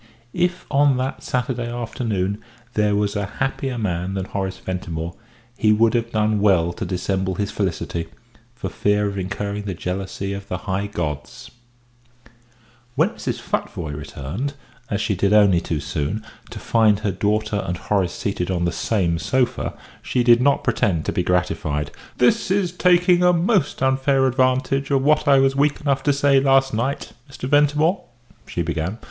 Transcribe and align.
If 0.33 0.65
on 0.71 0.97
that 0.97 1.21
Saturday 1.21 1.71
afternoon 1.71 2.39
there 2.73 2.95
was 2.95 3.15
a 3.15 3.27
happier 3.37 3.77
man 3.77 4.15
than 4.15 4.25
Horace 4.25 4.57
Ventimore, 4.57 5.13
he 5.59 5.71
would 5.71 5.93
have 5.93 6.11
done 6.11 6.39
well 6.39 6.73
to 6.73 6.85
dissemble 6.85 7.35
his 7.35 7.51
felicity, 7.51 8.07
for 8.55 8.67
fear 8.67 9.05
of 9.05 9.19
incurring 9.19 9.65
the 9.65 9.75
jealousy 9.75 10.33
of 10.33 10.47
the 10.47 10.57
high 10.57 10.87
gods. 10.87 11.51
When 12.95 13.09
Mrs. 13.09 13.39
Futvoye 13.41 13.95
returned, 13.95 14.55
as 14.89 15.01
she 15.01 15.13
did 15.13 15.33
only 15.33 15.61
too 15.61 15.79
soon, 15.79 16.25
to 16.49 16.57
find 16.57 17.01
her 17.01 17.11
daughter 17.11 17.61
and 17.63 17.77
Horace 17.77 18.13
seated 18.15 18.49
on 18.49 18.65
the 18.65 18.71
same 18.71 19.19
sofa, 19.19 19.75
she 20.01 20.23
did 20.23 20.41
not 20.41 20.63
pretend 20.63 21.05
to 21.05 21.11
be 21.11 21.21
gratified. 21.21 21.91
"This 22.17 22.49
is 22.49 22.71
taking 22.71 23.21
a 23.21 23.33
most 23.33 23.83
unfair 23.83 24.25
advantage 24.25 24.89
of 24.89 25.03
what 25.03 25.27
I 25.27 25.37
was 25.37 25.55
weak 25.55 25.79
enough 25.79 26.01
to 26.05 26.11
say 26.11 26.39
last 26.39 26.73
night, 26.73 27.11
Mr. 27.29 27.47
Ventimore," 27.47 28.03
she 28.47 28.63
began. 28.63 28.97